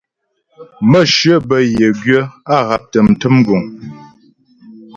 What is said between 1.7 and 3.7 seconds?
yə gwyə̌, á haptə mtə̀m guŋ.